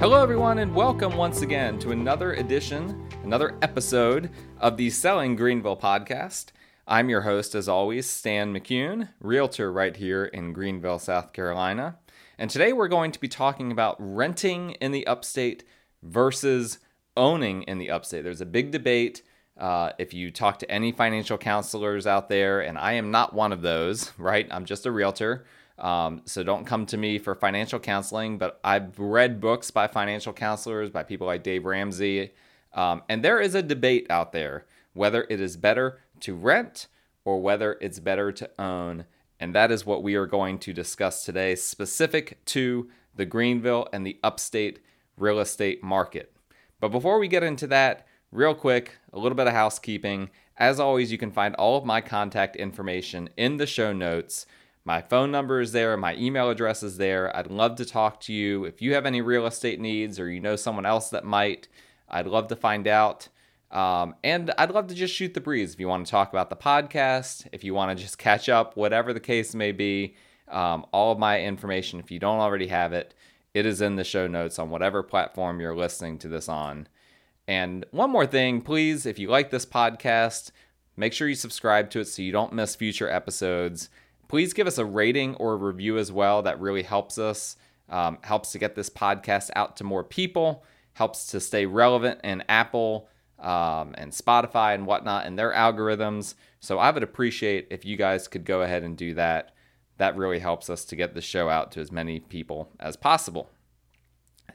[0.00, 4.30] Hello, everyone, and welcome once again to another edition, another episode
[4.60, 6.52] of the Selling Greenville podcast.
[6.86, 11.98] I'm your host, as always, Stan McCune, realtor right here in Greenville, South Carolina.
[12.38, 15.64] And today we're going to be talking about renting in the upstate
[16.04, 16.78] versus
[17.16, 18.22] owning in the upstate.
[18.22, 19.22] There's a big debate.
[19.58, 23.50] Uh, if you talk to any financial counselors out there, and I am not one
[23.50, 24.46] of those, right?
[24.52, 25.44] I'm just a realtor.
[25.78, 30.32] Um, so don't come to me for financial counseling, but I've read books by financial
[30.32, 32.32] counselors, by people like Dave Ramsey.
[32.72, 36.88] Um, and there is a debate out there whether it is better to rent
[37.24, 39.04] or whether it's better to own.
[39.38, 44.04] And that is what we are going to discuss today, specific to the Greenville and
[44.04, 44.80] the upstate
[45.16, 46.32] real estate market.
[46.80, 50.30] But before we get into that, real quick, a little bit of housekeeping.
[50.56, 54.46] As always, you can find all of my contact information in the show notes.
[54.88, 57.36] My phone number is there, my email address is there.
[57.36, 58.64] I'd love to talk to you.
[58.64, 61.68] If you have any real estate needs or you know someone else that might,
[62.08, 63.28] I'd love to find out.
[63.70, 66.48] Um, and I'd love to just shoot the breeze if you want to talk about
[66.48, 70.16] the podcast, if you want to just catch up, whatever the case may be.
[70.50, 73.12] Um, all of my information, if you don't already have it,
[73.52, 76.88] it is in the show notes on whatever platform you're listening to this on.
[77.46, 80.50] And one more thing, please, if you like this podcast,
[80.96, 83.90] make sure you subscribe to it so you don't miss future episodes.
[84.28, 86.42] Please give us a rating or a review as well.
[86.42, 87.56] That really helps us,
[87.88, 92.44] um, helps to get this podcast out to more people, helps to stay relevant in
[92.48, 96.34] Apple um, and Spotify and whatnot and their algorithms.
[96.60, 99.52] So I would appreciate if you guys could go ahead and do that.
[99.96, 103.50] That really helps us to get the show out to as many people as possible.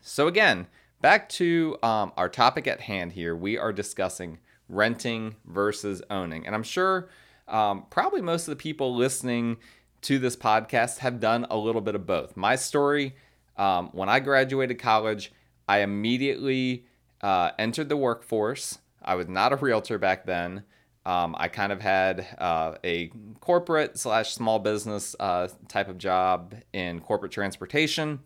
[0.02, 0.68] So, again,
[1.02, 3.36] back to um, our topic at hand here.
[3.36, 6.46] We are discussing renting versus owning.
[6.46, 7.10] And I'm sure
[7.54, 9.58] um, probably most of the people listening
[10.02, 12.36] to this podcast have done a little bit of both.
[12.36, 13.16] My story
[13.56, 15.32] um, when I graduated college,
[15.68, 16.86] I immediately
[17.22, 18.80] uh, entered the workforce.
[19.02, 20.64] I was not a realtor back then.
[21.06, 26.56] Um, I kind of had uh, a corporate slash small business uh, type of job
[26.72, 28.22] in corporate transportation,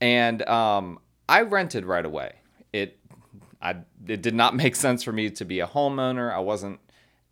[0.00, 2.36] and um, I rented right away.
[2.72, 2.98] It
[3.60, 6.32] I it did not make sense for me to be a homeowner.
[6.32, 6.78] I wasn't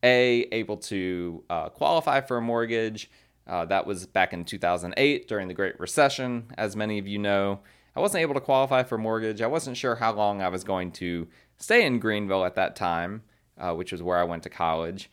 [0.05, 3.11] a able to uh, qualify for a mortgage.
[3.47, 7.61] Uh, that was back in 2008 during the Great Recession, as many of you know.
[7.97, 9.41] I wasn't able to qualify for a mortgage.
[9.41, 11.27] I wasn't sure how long I was going to
[11.59, 13.23] stay in Greenville at that time,
[13.59, 15.11] uh, which was where I went to college.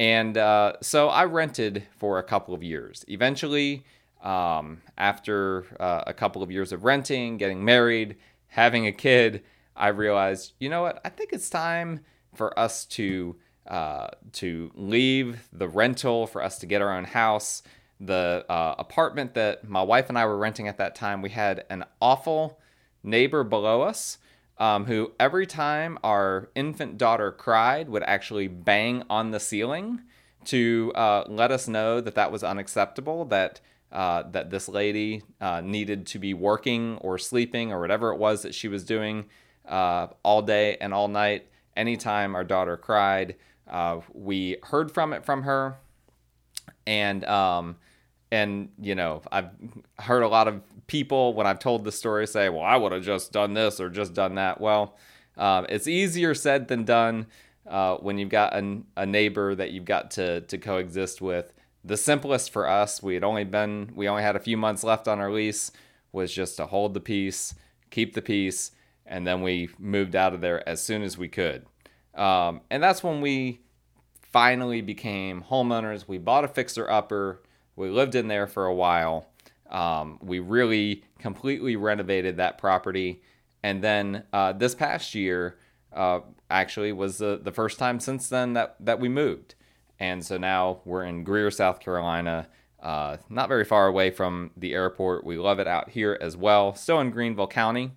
[0.00, 3.04] And uh, so I rented for a couple of years.
[3.08, 3.84] Eventually,
[4.22, 8.16] um, after uh, a couple of years of renting, getting married,
[8.48, 9.42] having a kid,
[9.74, 11.00] I realized, you know what?
[11.04, 12.00] I think it's time
[12.34, 13.36] for us to
[13.68, 17.62] uh, to leave the rental, for us to get our own house.
[18.00, 21.64] The uh, apartment that my wife and I were renting at that time, we had
[21.68, 22.58] an awful
[23.02, 24.18] neighbor below us
[24.58, 30.00] um, who, every time our infant daughter cried, would actually bang on the ceiling
[30.46, 35.62] to uh, let us know that that was unacceptable, that uh, that this lady uh,
[35.62, 39.24] needed to be working or sleeping or whatever it was that she was doing
[39.66, 41.46] uh, all day and all night.
[41.74, 43.36] Anytime our daughter cried,
[43.68, 45.76] uh, we heard from it from her,
[46.86, 47.76] and um,
[48.30, 49.50] and you know I've
[49.98, 53.02] heard a lot of people when I've told the story say, "Well, I would have
[53.02, 54.96] just done this or just done that." Well,
[55.36, 57.26] um, it's easier said than done
[57.66, 61.52] uh, when you've got a, a neighbor that you've got to to coexist with.
[61.84, 65.08] The simplest for us, we had only been we only had a few months left
[65.08, 65.70] on our lease,
[66.12, 67.54] was just to hold the peace,
[67.90, 68.72] keep the peace,
[69.06, 71.64] and then we moved out of there as soon as we could.
[72.18, 73.60] Um, and that's when we
[74.32, 76.06] finally became homeowners.
[76.06, 77.42] We bought a fixer upper.
[77.76, 79.28] We lived in there for a while.
[79.70, 83.22] Um, we really completely renovated that property.
[83.62, 85.58] And then uh, this past year,
[85.92, 86.20] uh,
[86.50, 89.54] actually, was the, the first time since then that, that we moved.
[90.00, 92.48] And so now we're in Greer, South Carolina,
[92.80, 95.24] uh, not very far away from the airport.
[95.24, 96.74] We love it out here as well.
[96.74, 97.92] Still in Greenville County.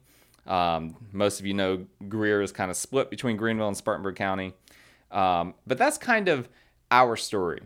[0.48, 4.54] Um, most of you know Greer is kind of split between Greenville and Spartanburg County.
[5.12, 6.50] Um, but that's kind of
[6.90, 7.62] our story.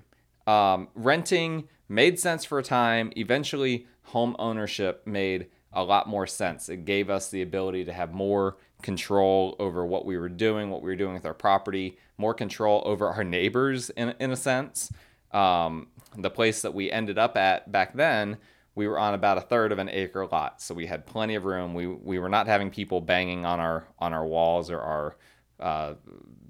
[0.48, 3.12] Um, renting made sense for a time.
[3.16, 6.70] Eventually, home ownership made a lot more sense.
[6.70, 10.82] It gave us the ability to have more control over what we were doing, what
[10.82, 14.92] we were doing with our property, more control over our neighbors in, in a sense.
[15.32, 15.88] Um,
[16.18, 18.38] the place that we ended up at back then
[18.76, 21.46] we were on about a third of an acre lot, so we had plenty of
[21.46, 21.74] room.
[21.74, 25.16] We we were not having people banging on our on our walls or our
[25.60, 25.94] uh,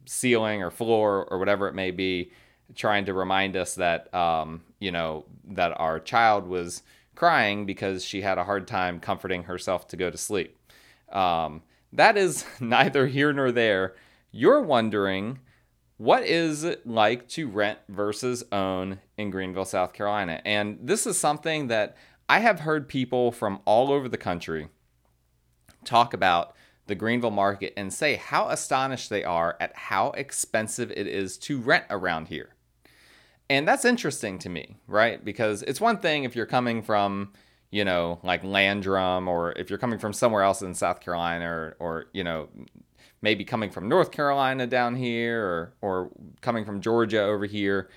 [0.05, 2.31] ceiling or floor or whatever it may be,
[2.73, 6.81] trying to remind us that um, you know that our child was
[7.13, 10.57] crying because she had a hard time comforting herself to go to sleep.
[11.11, 11.61] Um,
[11.93, 13.95] that is neither here nor there.
[14.31, 15.39] You're wondering
[15.97, 20.41] what is it like to rent versus own in Greenville, South Carolina?
[20.43, 21.95] And this is something that
[22.27, 24.69] I have heard people from all over the country
[25.83, 26.55] talk about
[26.87, 31.59] the Greenville market and say how astonished they are at how expensive it is to
[31.59, 32.55] rent around here.
[33.49, 35.23] And that's interesting to me, right?
[35.23, 37.33] Because it's one thing if you're coming from,
[37.69, 41.75] you know, like Landrum or if you're coming from somewhere else in South Carolina or,
[41.79, 42.49] or you know,
[43.21, 46.11] maybe coming from North Carolina down here or, or
[46.41, 47.89] coming from Georgia over here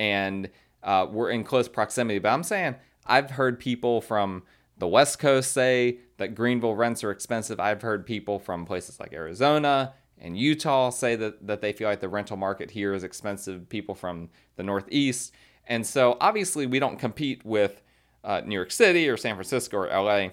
[0.00, 0.50] and
[0.82, 2.18] uh, we're in close proximity.
[2.18, 4.42] But I'm saying I've heard people from
[4.78, 7.58] the West Coast say that Greenville rents are expensive.
[7.58, 12.00] I've heard people from places like Arizona and Utah say that, that they feel like
[12.00, 13.68] the rental market here is expensive.
[13.68, 15.32] People from the Northeast.
[15.66, 17.82] And so obviously we don't compete with
[18.24, 20.28] uh, New York City or San Francisco or LA,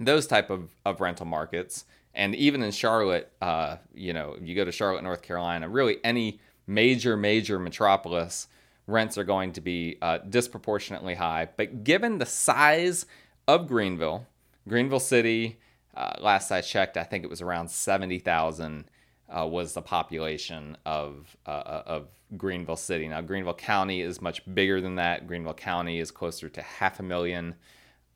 [0.00, 1.84] those type of, of rental markets.
[2.14, 6.40] And even in Charlotte, uh, you know, you go to Charlotte, North Carolina, really any
[6.66, 8.48] major, major metropolis,
[8.88, 11.48] rents are going to be uh, disproportionately high.
[11.56, 13.06] But given the size
[13.46, 14.26] of Greenville,
[14.66, 15.60] Greenville City,
[15.94, 18.90] uh, last I checked, I think it was around 70,000
[19.28, 23.06] uh, was the population of, uh, uh, of Greenville City.
[23.08, 25.26] Now, Greenville County is much bigger than that.
[25.26, 27.56] Greenville County is closer to half a million.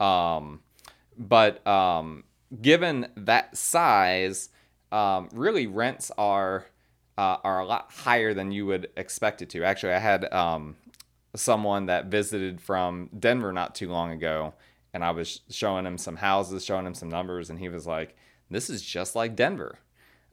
[0.00, 0.60] Um,
[1.18, 2.24] but um,
[2.62, 4.48] given that size,
[4.90, 6.66] um, really rents are
[7.22, 9.62] uh, are a lot higher than you would expect it to.
[9.62, 10.74] Actually, I had um,
[11.36, 14.54] someone that visited from Denver not too long ago,
[14.92, 18.16] and I was showing him some houses, showing him some numbers, and he was like,
[18.50, 19.78] "This is just like Denver,"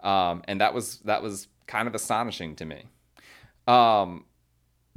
[0.02, 2.86] um, and that was that was kind of astonishing to me.
[3.68, 4.26] Um,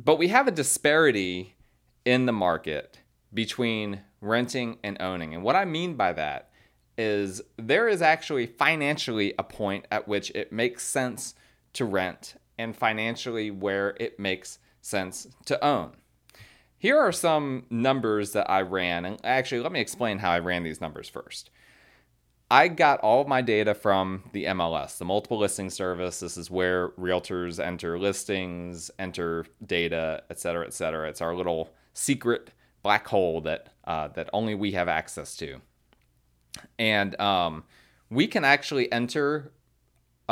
[0.03, 1.57] but we have a disparity
[2.07, 3.01] in the market
[3.35, 6.49] between renting and owning, and what I mean by that
[6.97, 11.35] is there is actually financially a point at which it makes sense
[11.75, 15.93] to rent and financially where it makes sense to own.
[16.79, 19.05] Here are some numbers that I ran.
[19.05, 21.51] And actually, let me explain how I ran these numbers first.
[22.51, 26.21] I got all of my data from the MLS, the multiple listing service.
[26.21, 31.09] This is where realtors enter listings, enter data, et cetera, et cetera.
[31.09, 32.51] It's our little secret
[32.83, 35.61] black hole that uh, that only we have access to.
[36.79, 37.65] And um,
[38.11, 39.53] we can actually enter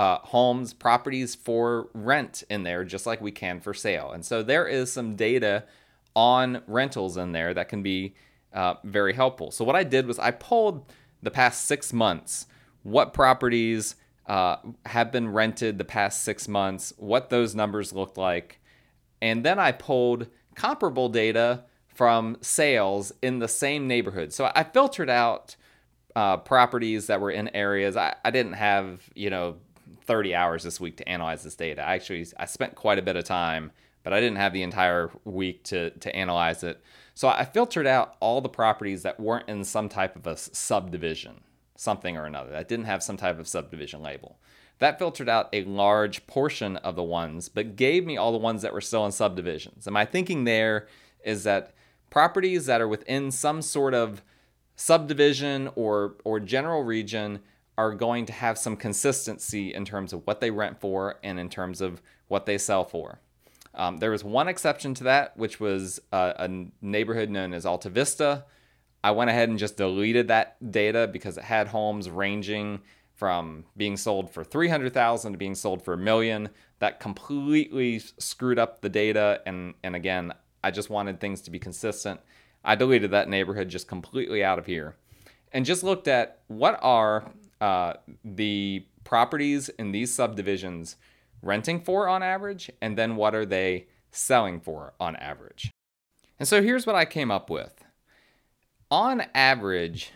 [0.01, 4.13] uh, homes, properties for rent in there, just like we can for sale.
[4.13, 5.65] And so there is some data
[6.17, 8.15] on rentals in there that can be
[8.55, 9.51] uh, very helpful.
[9.51, 10.91] So what I did was I pulled
[11.23, 12.47] the past six months,
[12.83, 14.57] what properties uh,
[14.87, 18.59] have been rented the past six months, what those numbers looked like,
[19.21, 24.33] and then I pulled comparable data from sales in the same neighborhood.
[24.33, 25.57] So I filtered out
[26.17, 29.57] uh, properties that were in areas I, I didn't have, you know,
[30.11, 31.87] 30 hours this week to analyze this data.
[31.87, 33.71] I actually I spent quite a bit of time
[34.03, 36.83] but I didn't have the entire week to, to analyze it.
[37.15, 41.43] So I filtered out all the properties that weren't in some type of a subdivision,
[41.77, 44.39] something or another, that didn't have some type of subdivision label.
[44.79, 48.63] That filtered out a large portion of the ones, but gave me all the ones
[48.63, 49.87] that were still in subdivisions.
[49.87, 50.89] And my thinking there
[51.23, 51.75] is that
[52.09, 54.23] properties that are within some sort of
[54.77, 57.41] subdivision or, or general region
[57.79, 61.49] are going to have some consistency in terms of what they rent for and in
[61.49, 63.21] terms of what they sell for.
[63.75, 66.49] Um, there was one exception to that, which was uh, a
[66.83, 68.45] neighborhood known as Alta Vista.
[69.03, 72.81] I went ahead and just deleted that data because it had homes ranging
[73.15, 76.49] from being sold for 300,000 to being sold for a million.
[76.81, 81.59] That completely screwed up the data and and again, I just wanted things to be
[81.59, 82.21] consistent.
[82.65, 84.97] I deleted that neighborhood just completely out of here
[85.53, 90.97] and just looked at what are uh, the properties in these subdivisions
[91.43, 95.73] renting for on average, and then what are they selling for on average.
[96.39, 97.85] And so here's what I came up with.
[98.91, 100.13] On average,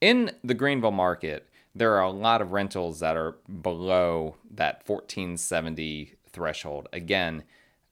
[0.00, 6.14] in the Greenville market, there are a lot of rentals that are below that 1470
[6.32, 6.88] threshold.
[6.92, 7.44] Again,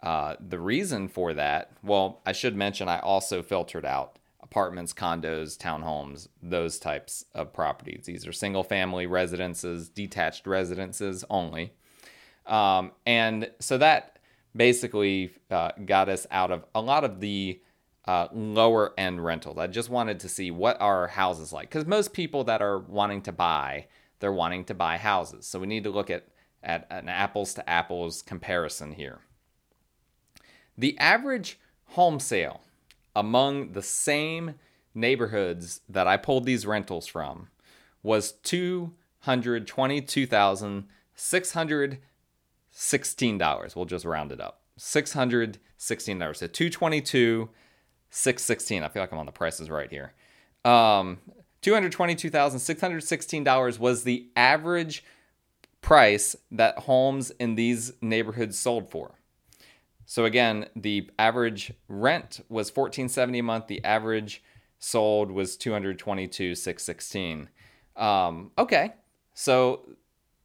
[0.02, 5.56] Uh, the reason for that, well, I should mention I also filtered out apartments, condos,
[5.56, 8.04] townhomes, those types of properties.
[8.04, 11.72] These are single family residences, detached residences only.
[12.44, 14.18] Um, and so that
[14.54, 17.60] basically uh, got us out of a lot of the
[18.04, 19.58] uh, lower end rentals.
[19.58, 23.22] I just wanted to see what are houses like because most people that are wanting
[23.22, 23.86] to buy,
[24.20, 25.46] they're wanting to buy houses.
[25.46, 26.28] So we need to look at,
[26.66, 29.20] at an apples to apples comparison here.
[30.76, 31.58] The average
[31.90, 32.61] home sale
[33.14, 34.56] among the same
[34.94, 37.49] neighborhoods that I pulled these rentals from
[38.02, 41.99] was two hundred twenty-two thousand six hundred
[42.70, 43.75] sixteen dollars.
[43.75, 44.61] We'll just round it up.
[44.76, 46.40] Six hundred sixteen dollars.
[46.40, 47.49] So two twenty-two,
[48.11, 48.82] six sixteen.
[48.82, 50.12] I feel like I'm on the prices right here.
[50.64, 51.18] Um,
[51.62, 55.04] two hundred twenty-two thousand six hundred sixteen dollars was the average
[55.86, 59.20] price that homes in these neighborhoods sold for.
[60.04, 63.68] So again, the average rent was 1470 a month.
[63.68, 64.42] The average
[64.80, 67.48] sold was 222 616.
[67.94, 68.94] Um, okay,
[69.32, 69.88] so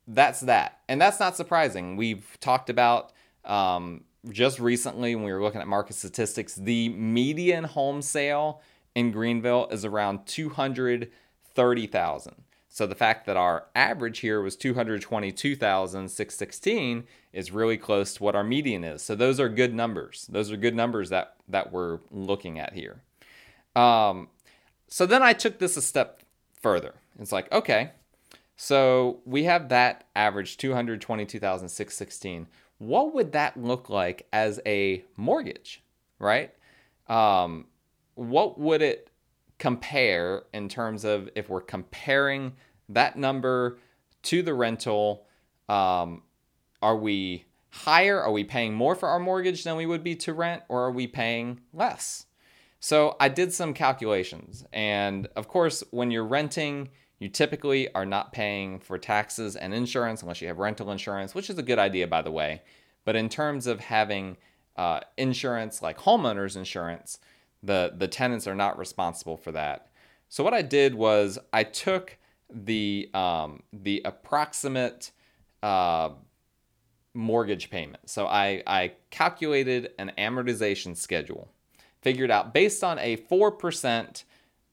[0.05, 1.97] that's that, and that's not surprising.
[1.97, 3.11] We've talked about
[3.43, 8.61] um, just recently when we were looking at market statistics, the median home sale
[8.93, 12.43] in Greenville is around 230,000.
[12.73, 18.45] So the fact that our average here was 222,616 is really close to what our
[18.45, 19.01] median is.
[19.01, 20.25] So those are good numbers.
[20.31, 23.01] Those are good numbers that that we're looking at here.
[23.75, 24.29] Um,
[24.87, 26.21] so then I took this a step
[26.61, 26.93] further.
[27.19, 27.91] It's like, okay,
[28.55, 32.47] so we have that average 222,616.
[32.77, 35.83] What would that look like as a mortgage,
[36.19, 36.53] right?
[37.09, 37.65] Um,
[38.15, 39.10] what would it
[39.61, 42.53] compare in terms of if we're comparing
[42.89, 43.77] that number
[44.23, 45.27] to the rental?
[45.69, 46.23] Um,
[46.81, 48.19] are we higher?
[48.19, 50.91] Are we paying more for our mortgage than we would be to rent, or are
[50.91, 52.25] we paying less?
[52.79, 54.65] So I did some calculations.
[54.73, 56.89] And of course, when you're renting,
[57.19, 61.51] you typically are not paying for taxes and insurance unless you have rental insurance, which
[61.51, 62.63] is a good idea, by the way.
[63.05, 64.37] But in terms of having
[64.75, 67.19] uh, insurance like homeowners insurance,
[67.63, 69.87] the the tenants are not responsible for that.
[70.29, 72.17] So what I did was I took
[72.49, 75.11] the um, the approximate
[75.61, 76.11] uh,
[77.13, 78.09] mortgage payment.
[78.09, 81.49] So I I calculated an amortization schedule,
[82.01, 84.23] figured out based on a four percent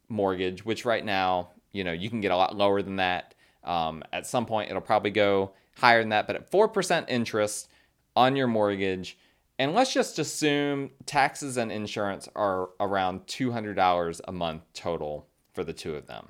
[0.09, 3.35] mortgage, which right now you know you can get a lot lower than that.
[3.65, 7.69] Um, at some point, it'll probably go higher than that, but at four percent interest
[8.17, 9.19] on your mortgage
[9.59, 15.73] and let's just assume taxes and insurance are around $200 a month total for the
[15.73, 16.29] two of them.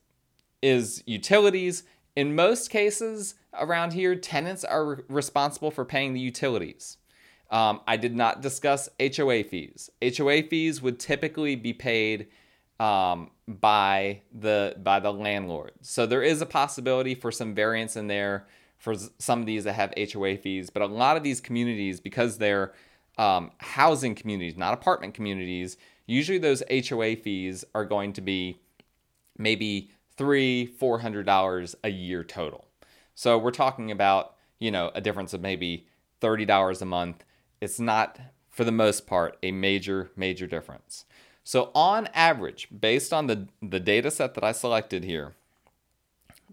[0.63, 1.85] is utilities
[2.17, 6.97] in most cases around here, tenants are responsible for paying the utilities.
[7.51, 9.91] Um, I did not discuss HOA fees.
[10.03, 12.29] HOA fees would typically be paid
[12.81, 15.73] um, by the by the landlord.
[15.81, 19.75] So there is a possibility for some variance in there for some of these that
[19.75, 22.73] have HOA fees, but a lot of these communities, because they're
[23.17, 28.61] um, housing communities, not apartment communities, usually those HOA fees are going to be
[29.39, 32.67] maybe three, four hundred dollars a year total.
[33.15, 35.87] So we're talking about, you know, a difference of maybe
[36.21, 37.25] thirty dollars a month.
[37.61, 38.19] It's not,
[38.51, 41.05] for the most part, a major, major difference.
[41.45, 45.35] So on average, based on the, the data set that I selected here,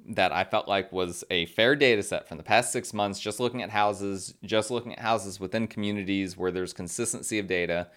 [0.07, 3.39] that I felt like was a fair data set from the past six months, just
[3.39, 7.87] looking at houses, just looking at houses within communities where there's consistency of data.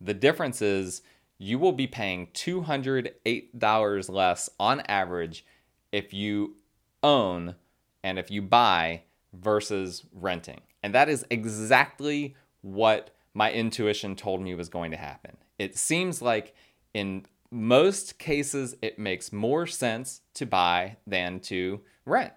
[0.00, 1.02] The difference is
[1.38, 5.44] you will be paying $208 less on average
[5.92, 6.56] if you
[7.02, 7.54] own
[8.02, 9.02] and if you buy
[9.32, 10.60] versus renting.
[10.82, 15.36] And that is exactly what my intuition told me was going to happen.
[15.58, 16.54] It seems like
[16.94, 22.32] in most cases, it makes more sense to buy than to rent.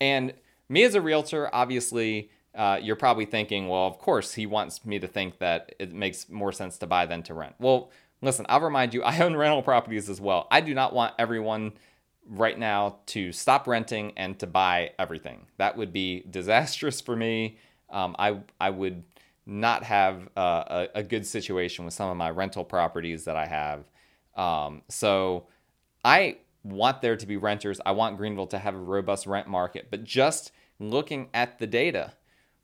[0.00, 0.34] And
[0.68, 4.98] me as a realtor, obviously, uh, you're probably thinking, well, of course, he wants me
[4.98, 7.54] to think that it makes more sense to buy than to rent.
[7.58, 7.90] Well,
[8.26, 10.46] listen, I'll remind you, I own rental properties as well.
[10.50, 11.72] I do not want everyone
[12.28, 15.46] right now to stop renting and to buy everything.
[15.56, 17.56] That would be disastrous for me.
[17.88, 19.04] Um, I I would
[19.46, 23.46] not have uh, a, a, good situation with some of my rental properties that I
[23.46, 23.84] have.
[24.34, 25.46] Um, so
[26.04, 27.80] I want there to be renters.
[27.86, 29.86] I want Greenville to have a robust rent market.
[29.88, 32.14] But just looking at the data,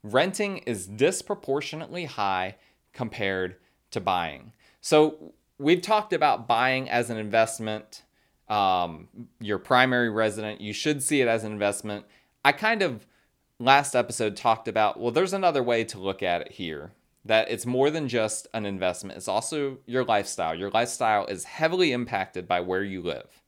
[0.02, 2.56] renting is disproportionately high
[2.92, 3.54] compared
[3.92, 4.52] to buying.
[4.80, 8.02] So we've talked about buying as an investment.
[8.48, 9.08] Um,
[9.40, 12.04] your primary resident, you should see it as an investment.
[12.44, 13.06] I kind of
[13.58, 16.92] last episode talked about well, there's another way to look at it here
[17.24, 20.54] that it's more than just an investment, it's also your lifestyle.
[20.54, 23.42] Your lifestyle is heavily impacted by where you live.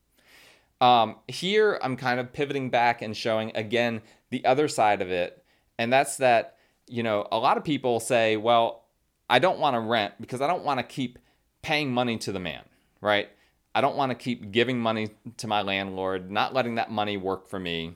[0.81, 5.45] Um, here, I'm kind of pivoting back and showing again the other side of it,
[5.79, 6.57] and that's that,
[6.87, 8.85] you know, a lot of people say, well,
[9.29, 11.19] I don't want to rent because I don't want to keep
[11.65, 12.63] paying money to the man,
[13.01, 13.29] right?
[13.75, 17.49] I don't want to keep giving money to my landlord, not letting that money work
[17.49, 17.95] for me.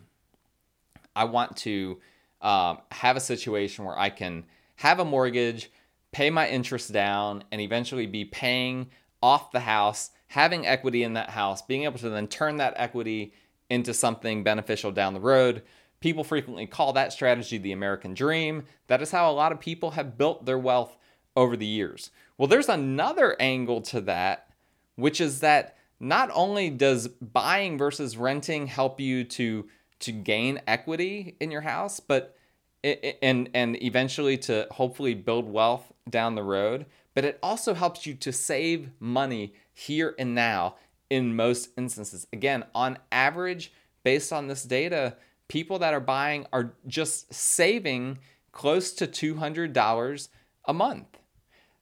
[1.14, 1.98] I want to
[2.40, 4.46] um, have a situation where I can
[4.76, 5.70] have a mortgage,
[6.12, 8.88] pay my interest down, and eventually be paying
[9.22, 13.34] off the house, having equity in that house, being able to then turn that equity
[13.68, 15.62] into something beneficial down the road.
[16.00, 18.64] People frequently call that strategy the American dream.
[18.86, 20.96] That is how a lot of people have built their wealth
[21.36, 22.10] over the years.
[22.38, 24.48] Well, there's another angle to that,
[24.96, 29.68] which is that not only does buying versus renting help you to
[30.00, 32.36] to gain equity in your house, but
[32.84, 36.86] and and eventually to hopefully build wealth down the road
[37.18, 40.76] but it also helps you to save money here and now
[41.10, 42.28] in most instances.
[42.32, 43.72] Again on average
[44.04, 45.16] based on this data
[45.48, 48.18] people that are buying are just saving
[48.52, 50.28] close to $200
[50.66, 51.18] a month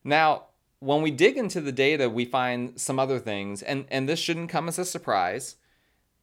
[0.06, 0.44] now
[0.78, 4.50] when we dig into the data we find some other things and and this shouldn't
[4.50, 5.56] come as a surprise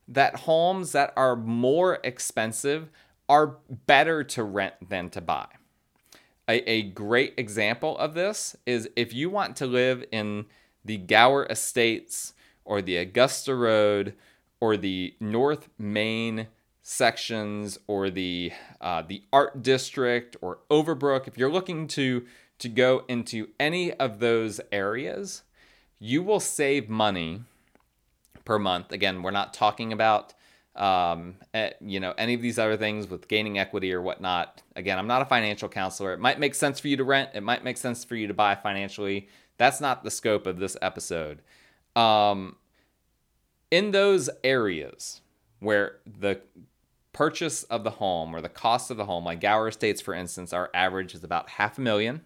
[0.07, 2.89] that homes that are more expensive
[3.29, 5.47] are better to rent than to buy.
[6.47, 10.45] A, a great example of this is if you want to live in
[10.83, 12.33] the Gower Estates
[12.65, 14.13] or the Augusta Road
[14.59, 16.47] or the North Main
[16.81, 22.25] sections or the uh, the Art District or Overbrook, if you're looking to
[22.63, 25.43] to go into any of those areas,
[25.99, 27.41] you will save money
[28.45, 28.93] per month.
[28.93, 30.33] Again, we're not talking about
[30.77, 34.61] um, eh, you know, any of these other things with gaining equity or whatnot.
[34.77, 36.13] Again, I'm not a financial counselor.
[36.13, 37.31] It might make sense for you to rent.
[37.33, 39.27] It might make sense for you to buy financially.
[39.57, 41.41] That's not the scope of this episode.
[41.97, 42.55] Um,
[43.71, 45.19] in those areas
[45.59, 46.39] where the
[47.11, 50.53] purchase of the home or the cost of the home, like Gower Estates, for instance,
[50.53, 52.21] our average is about half a million.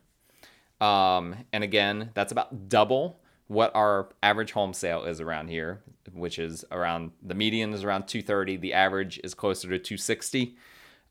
[0.80, 5.82] Um, and again, that's about double what our average home sale is around here,
[6.14, 10.56] which is around the median is around 230, the average is closer to 260.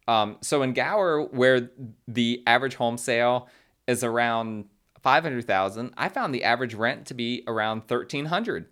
[0.07, 1.71] Um, so in Gower, where
[2.07, 3.49] the average home sale
[3.87, 4.67] is around
[5.03, 8.67] 500,000, I found the average rent to be around 1,300.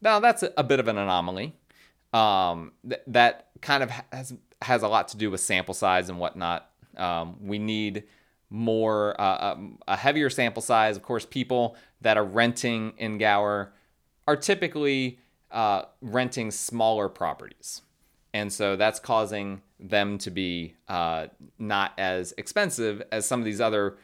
[0.00, 1.54] Now that's a, bit of an anomaly.
[2.12, 6.18] Um, th- that kind of has has a lot to do with sample size and
[6.18, 6.70] whatnot.
[6.96, 8.04] Um, we need
[8.50, 10.96] more uh, um, a heavier sample size.
[10.96, 13.72] Of course, people that are renting in Gower
[14.26, 15.18] are typically
[15.50, 17.82] uh, renting smaller properties,
[18.34, 23.60] and so that's causing them to be uh, not as expensive as some of these
[23.60, 23.96] other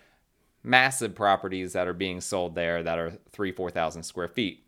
[0.62, 4.64] massive properties that are being sold there that are three, four thousand square feet.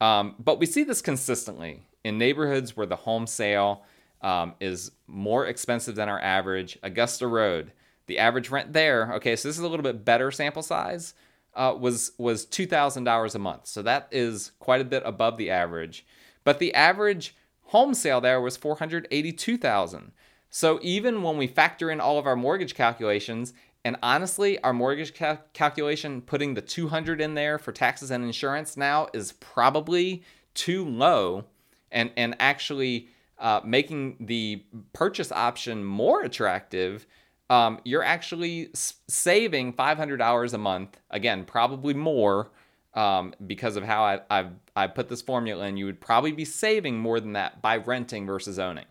[0.00, 3.82] Um, but we see this consistently in neighborhoods where the home sale
[4.22, 6.78] um, is more expensive than our average.
[6.82, 7.72] Augusta Road
[8.06, 11.14] the average rent there, okay, so this is a little bit better sample size,
[11.54, 13.66] uh, was was two thousand dollars a month.
[13.66, 16.06] So that is quite a bit above the average.
[16.44, 17.34] But the average
[17.66, 20.12] home sale there was four hundred eighty-two thousand.
[20.50, 23.52] So even when we factor in all of our mortgage calculations,
[23.84, 28.76] and honestly, our mortgage ca- calculation putting the 200 in there for taxes and insurance
[28.76, 31.44] now is probably too low
[31.92, 37.06] and and actually uh, making the purchase option more attractive,
[37.48, 40.98] um, you're actually s- saving $500 a month.
[41.10, 42.50] Again, probably more
[42.94, 45.76] um, because of how I, I've, I put this formula in.
[45.76, 48.86] You would probably be saving more than that by renting versus owning.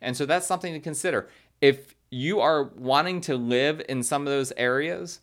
[0.00, 1.28] And so that's something to consider.
[1.60, 5.20] If you are wanting to live in some of those areas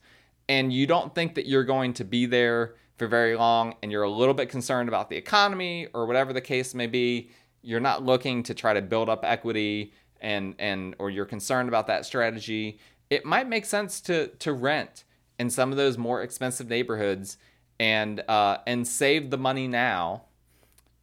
[0.49, 4.03] and you don't think that you're going to be there for very long and you're
[4.03, 7.29] a little bit concerned about the economy or whatever the case may be,
[7.61, 11.87] you're not looking to try to build up equity and and or you're concerned about
[11.87, 12.79] that strategy,
[13.09, 15.03] it might make sense to to rent
[15.39, 17.37] in some of those more expensive neighborhoods
[17.79, 20.23] and uh, and save the money now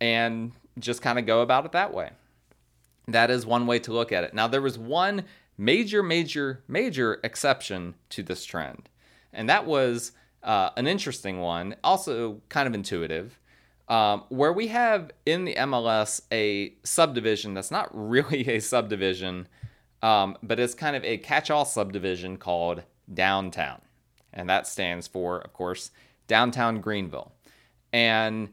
[0.00, 2.10] and just kind of go about it that way.
[3.08, 4.34] That is one way to look at it.
[4.34, 5.24] Now there was one
[5.56, 8.88] major, major, major exception to this trend,
[9.32, 13.38] and that was uh, an interesting one, also kind of intuitive
[13.88, 19.48] um, where we have in the MLS a subdivision that's not really a subdivision,
[20.02, 23.80] um, but it's kind of a catch all subdivision called downtown.
[24.32, 25.90] And that stands for, of course,
[26.26, 27.32] downtown Greenville.
[27.92, 28.50] And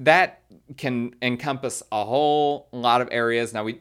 [0.00, 0.42] that
[0.76, 3.54] can encompass a whole lot of areas.
[3.54, 3.80] Now, we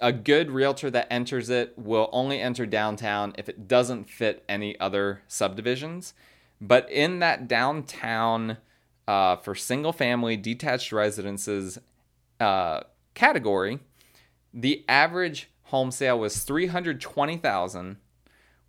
[0.00, 4.78] a good realtor that enters it will only enter downtown if it doesn't fit any
[4.80, 6.14] other subdivisions.
[6.60, 8.56] But in that downtown
[9.10, 11.80] uh, for single family detached residences
[12.38, 12.78] uh,
[13.14, 13.80] category,
[14.54, 17.96] the average home sale was 320,000,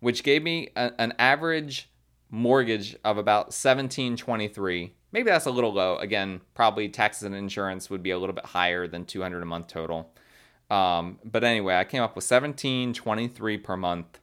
[0.00, 1.88] which gave me a, an average
[2.28, 4.92] mortgage of about 1723.
[5.12, 5.96] Maybe that's a little low.
[5.98, 9.68] Again, probably taxes and insurance would be a little bit higher than 200 a month
[9.68, 10.12] total.
[10.68, 14.18] Um, but anyway, I came up with 1723 per month,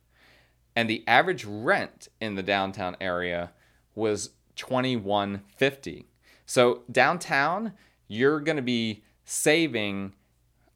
[0.75, 3.51] and the average rent in the downtown area
[3.95, 6.08] was 2150.
[6.49, 7.73] So downtown,
[8.07, 10.13] you're going to be saving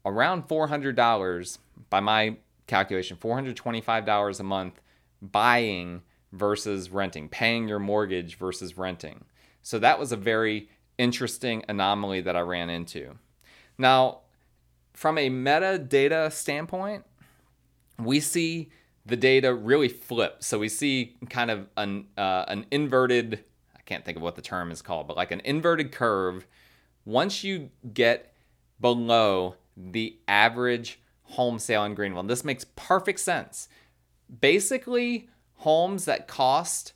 [0.04, 1.58] around $400
[1.90, 2.36] by my
[2.68, 4.80] calculation, $425 a month
[5.20, 9.24] buying versus renting, paying your mortgage versus renting.
[9.62, 13.16] So that was a very interesting anomaly that I ran into.
[13.76, 14.20] Now,
[14.92, 17.04] from a metadata standpoint,
[17.98, 18.70] we see
[19.04, 20.44] the data really flip.
[20.44, 23.42] So we see kind of an, uh, an inverted
[23.84, 26.46] can't think of what the term is called, but like an inverted curve.
[27.04, 28.34] Once you get
[28.80, 33.68] below the average home sale in Greenville, and this makes perfect sense.
[34.40, 36.92] Basically, homes that cost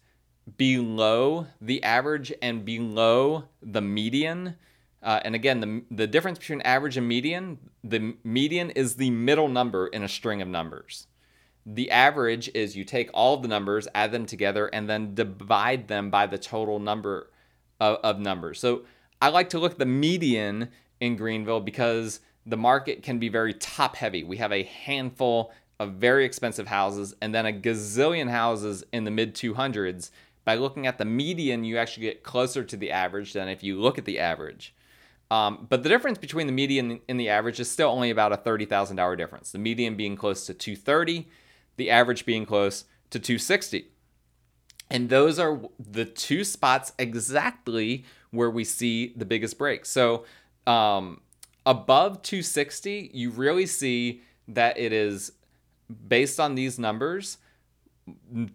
[0.57, 4.57] below the average and below the median.
[5.03, 9.48] Uh, and again, the, the difference between average and median, the median is the middle
[9.48, 11.07] number in a string of numbers
[11.74, 15.87] the average is you take all of the numbers, add them together, and then divide
[15.87, 17.28] them by the total number
[17.78, 18.59] of, of, numbers.
[18.59, 18.83] So
[19.20, 23.52] I like to look at the median in Greenville because the market can be very
[23.52, 24.24] top heavy.
[24.24, 29.11] We have a handful of very expensive houses and then a gazillion houses in the
[29.11, 30.11] mid 200s.
[30.46, 33.78] By looking at the median, you actually get closer to the average than if you
[33.78, 34.74] look at the average.
[35.31, 38.38] Um, but the difference between the median and the average is still only about a
[38.38, 39.52] $30,000 difference.
[39.52, 41.28] The median being close to 230
[41.78, 43.88] the average being close to 260.
[44.90, 49.86] And those are the two spots exactly where we see the biggest break.
[49.86, 50.24] So
[50.66, 51.22] um,
[51.64, 55.32] above 260, you really see that it is
[56.08, 57.38] based on these numbers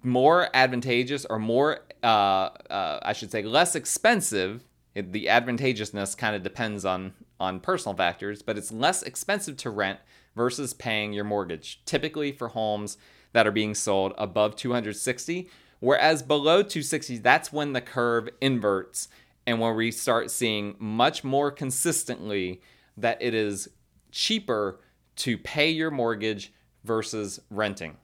[0.04, 4.66] more advantageous or more, uh, uh, I should say, less expensive.
[4.96, 9.70] It, the advantageousness kind of depends on on personal factors, but it's less expensive to
[9.70, 10.00] rent
[10.36, 11.82] versus paying your mortgage.
[11.86, 12.98] Typically for homes
[13.34, 19.08] that are being sold above 260, whereas below 260, that's when the curve inverts
[19.46, 22.62] and when we start seeing much more consistently
[22.96, 23.70] that it is
[24.12, 24.80] cheaper
[25.16, 27.98] to pay your mortgage versus renting.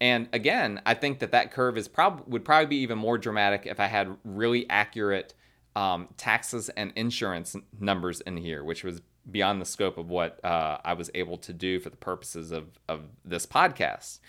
[0.00, 3.66] And again, I think that that curve is prob- would probably be even more dramatic
[3.66, 5.34] if I had really accurate
[5.74, 10.78] um, taxes and insurance numbers in here, which was beyond the scope of what uh,
[10.84, 14.20] I was able to do for the purposes of, of this podcast.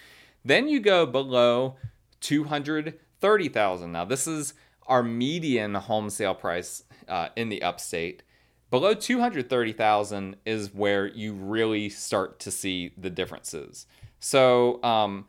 [0.43, 1.75] Then you go below
[2.21, 3.91] 230,000.
[3.91, 4.53] Now this is
[4.87, 8.23] our median home sale price uh, in the upstate.
[8.69, 13.87] Below 230,000 is where you really start to see the differences.
[14.19, 15.25] So um,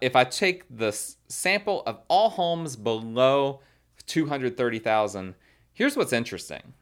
[0.00, 0.92] if I take the
[1.28, 3.60] sample of all homes below
[4.06, 5.34] 230,000,
[5.72, 6.74] here's what's interesting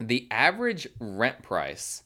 [0.00, 2.02] the average rent price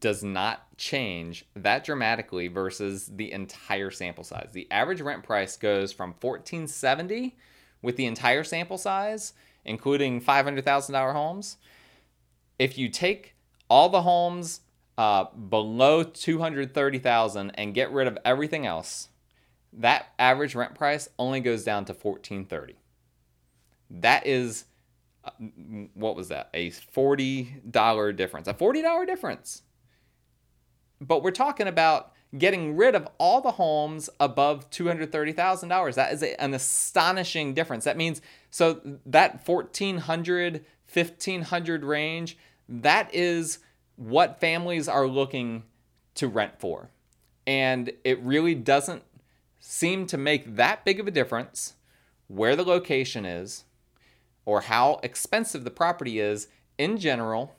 [0.00, 4.48] does not change that dramatically versus the entire sample size.
[4.52, 7.36] The average rent price goes from 1470
[7.82, 11.58] with the entire sample size, including $500,000 homes.
[12.58, 13.34] If you take
[13.68, 14.60] all the homes
[14.96, 19.08] uh, below 230,000 and get rid of everything else,
[19.72, 22.76] that average rent price only goes down to 1430.
[23.90, 24.64] That is
[25.94, 26.48] what was that?
[26.54, 28.48] A $40 difference.
[28.48, 29.62] A $40 difference.
[31.00, 35.94] But we're talking about getting rid of all the homes above $230,000.
[35.94, 37.84] That is an astonishing difference.
[37.84, 42.36] That means so that 1400 1500 range,
[42.68, 43.58] that is
[43.96, 45.64] what families are looking
[46.14, 46.90] to rent for.
[47.46, 49.02] And it really doesn't
[49.58, 51.74] seem to make that big of a difference
[52.28, 53.64] where the location is
[54.44, 57.54] or how expensive the property is in general.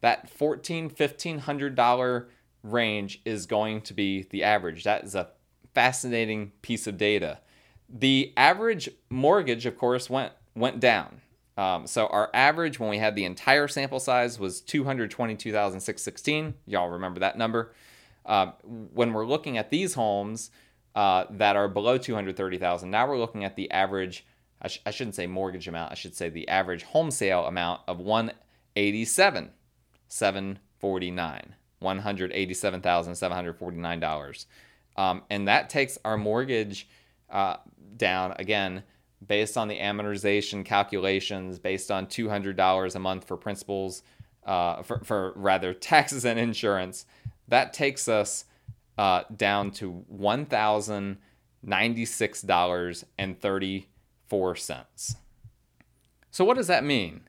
[0.00, 2.26] That $1,400, $1,500
[2.62, 4.84] range is going to be the average.
[4.84, 5.30] That is a
[5.74, 7.38] fascinating piece of data.
[7.88, 11.20] The average mortgage, of course, went went down.
[11.56, 16.54] Um, so our average when we had the entire sample size was 222,616.
[16.66, 17.72] Y'all remember that number?
[18.26, 20.50] Uh, when we're looking at these homes
[20.94, 24.26] uh, that are below 230,000, now we're looking at the average.
[24.64, 25.92] I, sh- I, shouldn't say mortgage amount.
[25.92, 29.50] I should say the average home sale amount of 187,
[30.08, 34.46] 749, 187,749 dollars,
[34.96, 36.88] um, and that takes our mortgage
[37.30, 37.56] uh,
[37.96, 38.84] down again
[39.26, 44.02] based on the amortization calculations, based on $200 a month for principals,
[44.44, 47.06] uh, for, for, rather taxes and insurance,
[47.48, 48.44] that takes us
[48.98, 50.04] uh, down to
[54.38, 55.16] $1,096.34.
[56.30, 57.22] So, what does that mean?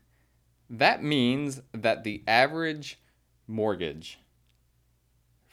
[0.68, 3.00] That means that the average
[3.46, 4.18] mortgage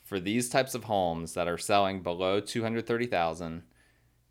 [0.04, 3.64] for these types of homes that are selling below 230,000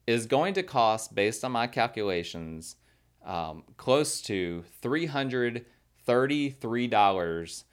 [0.06, 2.76] is going to cost, based on my calculations,
[3.24, 7.64] um, close to $333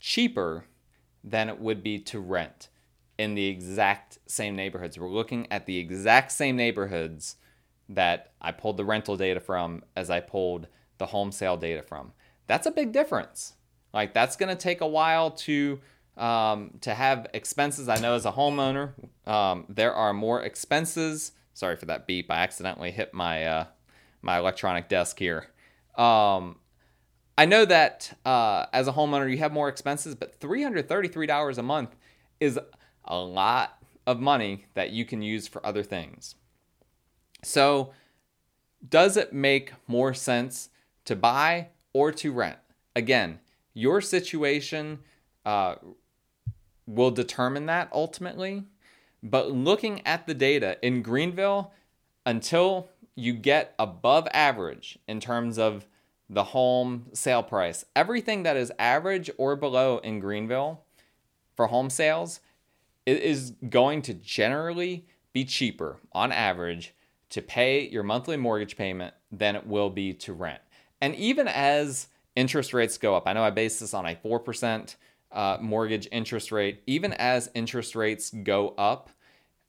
[0.00, 0.64] cheaper
[1.22, 2.68] than it would be to rent
[3.18, 4.98] in the exact same neighborhoods.
[4.98, 7.36] We're looking at the exact same neighborhoods
[7.88, 10.68] that I pulled the rental data from as I pulled
[10.98, 12.12] the home sale data from.
[12.46, 13.54] That's a big difference.
[13.92, 15.80] Like that's going to take a while to
[16.16, 17.88] um, to have expenses.
[17.88, 18.92] I know as a homeowner,
[19.26, 22.30] um, there are more expenses Sorry for that beep.
[22.30, 23.64] I accidentally hit my uh,
[24.20, 25.46] my electronic desk here.
[25.96, 26.56] Um,
[27.38, 31.96] I know that uh, as a homeowner you have more expenses, but $333 a month
[32.40, 32.58] is
[33.04, 36.34] a lot of money that you can use for other things.
[37.44, 37.92] So,
[38.86, 40.70] does it make more sense
[41.04, 42.58] to buy or to rent?
[42.96, 43.38] Again,
[43.72, 45.00] your situation
[45.44, 45.76] uh,
[46.86, 48.64] will determine that ultimately.
[49.22, 51.72] But looking at the data in Greenville,
[52.26, 55.86] until you get above average in terms of
[56.28, 60.82] the home sale price, everything that is average or below in Greenville
[61.54, 62.40] for home sales
[63.06, 66.94] is going to generally be cheaper on average
[67.34, 70.60] to pay your monthly mortgage payment than it will be to rent.
[71.00, 74.94] And even as interest rates go up, I know I base this on a 4%
[75.32, 79.10] uh, mortgage interest rate, even as interest rates go up,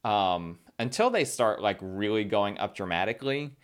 [0.03, 3.55] um, until they start like really going up dramatically,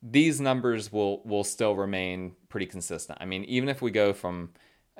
[0.00, 3.18] these numbers will will still remain pretty consistent.
[3.20, 4.50] I mean, even if we go from,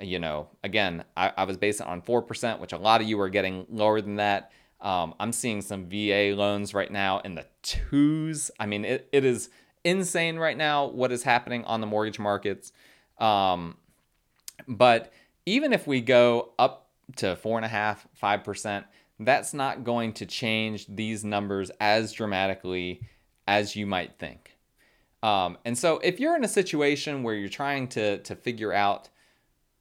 [0.01, 3.21] you know, again, I, I was basing on four percent, which a lot of you
[3.21, 4.51] are getting lower than that.
[4.83, 8.51] Um, I'm seeing some VA loans right now in the twos.
[8.59, 9.51] I mean, it, it is
[9.85, 12.73] insane right now what is happening on the mortgage markets.
[13.19, 13.77] Um,
[14.67, 15.13] but
[15.47, 18.87] even if we go up to four and a half, five percent,
[19.19, 23.03] that's not going to change these numbers as dramatically
[23.47, 24.57] as you might think.
[25.23, 29.11] Um, and so, if you're in a situation where you're trying to, to figure out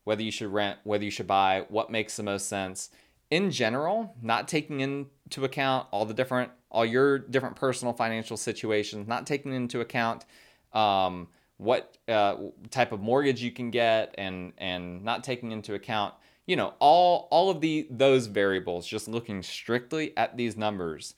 [0.03, 2.89] whether you should rent, whether you should buy, what makes the most sense,
[3.31, 9.07] in general, not taking into account all the different, all your different personal financial situations,
[9.07, 10.25] not taking into account
[10.73, 12.35] um, what uh,
[12.71, 16.13] type of mortgage you can get, and and not taking into account
[16.49, 21.13] you know, all all of the those variables, just looking strictly at these numbers.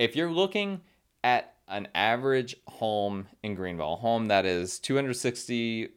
[0.00, 0.80] If you're looking
[1.22, 5.90] at an average home in Greenville, a home that is two hundred sixty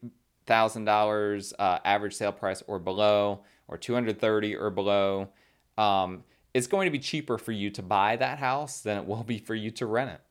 [0.46, 5.30] thousand uh, dollars average sale price or below, or two hundred thirty or below,
[5.78, 9.24] um, it's going to be cheaper for you to buy that house than it will
[9.24, 10.22] be for you to rent it.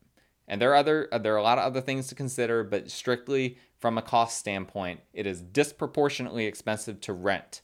[0.48, 3.58] And there are other there are a lot of other things to consider, but strictly
[3.78, 7.60] from a cost standpoint, it is disproportionately expensive to rent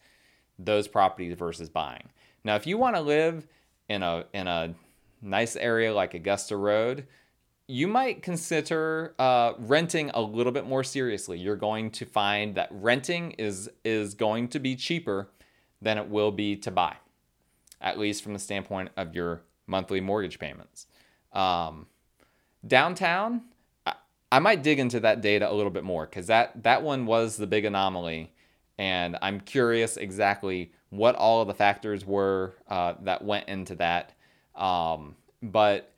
[0.59, 2.11] those properties versus buying.
[2.45, 3.47] Now, if you want to live
[3.89, 4.75] in a in a
[5.23, 7.07] nice area like Augusta Road,
[7.67, 11.39] you might consider uh, renting a little bit more seriously.
[11.39, 15.29] You're going to find that renting is is going to be cheaper
[15.83, 16.97] than it will be to buy.
[17.81, 20.87] At least from the standpoint of your monthly mortgage payments.
[21.33, 21.87] Um,
[22.67, 23.43] downtown,
[23.87, 23.95] I,
[24.33, 27.37] I might dig into that data a little bit more because that, that one was
[27.37, 28.33] the big anomaly.
[28.79, 34.13] And I'm curious exactly what all of the factors were uh, that went into that.
[34.55, 35.93] Um, but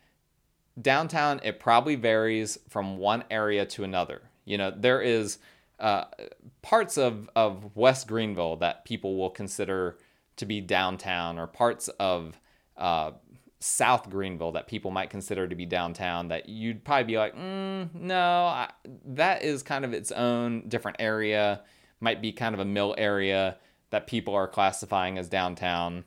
[0.81, 4.23] downtown, it probably varies from one area to another.
[4.45, 5.39] You know, there is
[5.79, 6.05] uh,
[6.61, 9.99] parts of, of West Greenville that people will consider
[10.37, 12.41] to be downtown, or parts of
[12.77, 13.13] uh,
[13.63, 17.95] South Greenville that people might consider to be downtown that you'd probably be like, mm,
[17.95, 18.71] no, I,
[19.07, 21.63] that is kind of its own different area,
[22.01, 23.59] might be kind of a mill area
[23.91, 26.05] that people are classifying as downtown.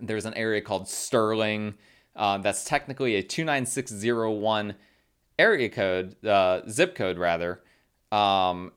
[0.00, 1.74] There's an area called Sterling
[2.14, 4.74] uh, that's technically a 29601
[5.38, 7.62] area code, uh, zip code rather.
[8.12, 8.72] Um,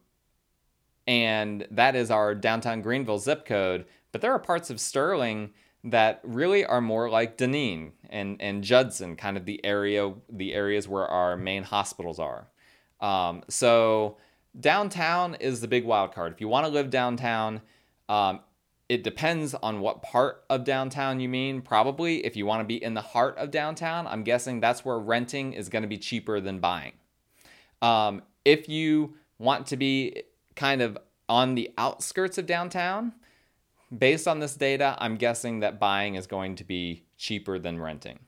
[1.05, 3.85] and that is our downtown Greenville zip code.
[4.13, 5.51] But there are parts of Sterling
[5.83, 10.87] that really are more like Dunean and, and Judson, kind of the area, the areas
[10.87, 12.47] where our main hospitals are.
[13.01, 14.17] Um, so
[14.57, 16.31] downtown is the big wild card.
[16.31, 17.61] If you want to live downtown,
[18.07, 18.39] um,
[18.87, 21.61] it depends on what part of downtown you mean.
[21.61, 24.99] Probably if you want to be in the heart of downtown, I'm guessing that's where
[24.99, 26.93] renting is going to be cheaper than buying.
[27.81, 30.23] Um, if you want to be
[30.55, 30.97] kind of
[31.27, 33.13] on the outskirts of downtown,
[33.97, 38.19] based on this data, I'm guessing that buying is going to be cheaper than renting.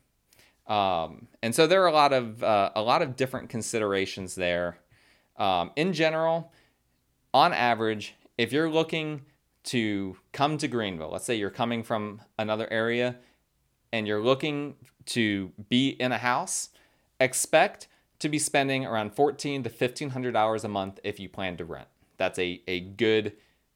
[0.66, 4.78] Um, and so there are a lot of uh, a lot of different considerations there.
[5.36, 6.52] Um, in general,
[7.32, 9.22] on average, if you're looking
[9.64, 13.16] to come to Greenville, let's say you're coming from another area
[13.92, 14.76] and you're looking
[15.06, 16.70] to be in a house,
[17.20, 21.56] expect to be spending around fourteen to fifteen hundred dollars a month if you plan
[21.58, 21.88] to rent.
[22.16, 23.34] That's a, a good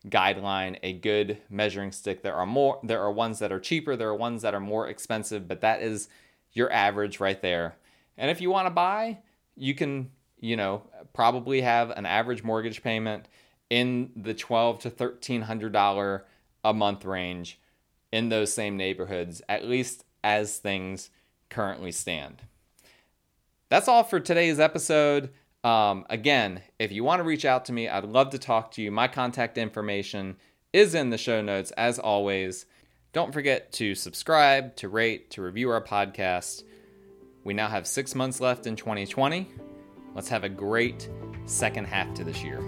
[0.09, 2.23] guideline, a good measuring stick.
[2.23, 4.89] There are more there are ones that are cheaper, there are ones that are more
[4.89, 6.09] expensive, but that is
[6.53, 7.77] your average right there.
[8.17, 9.19] And if you want to buy,
[9.57, 10.83] you can, you know,
[11.13, 13.29] probably have an average mortgage payment
[13.69, 16.25] in the twelve to thirteen hundred dollar
[16.65, 17.61] a month range
[18.13, 21.11] in those same neighborhoods, at least as things
[21.49, 22.43] currently stand.
[23.69, 25.31] That's all for today's episode.
[25.63, 28.83] Um, again, if you want to reach out to me, I'd love to talk to
[28.83, 28.91] you.
[28.91, 30.37] My contact information
[30.73, 32.67] is in the show notes as always.
[33.13, 36.63] Don't forget to subscribe, to rate, to review our podcast.
[37.45, 39.49] We now have six months left in 2020.
[40.15, 41.09] Let's have a great
[41.45, 42.61] second half to this year.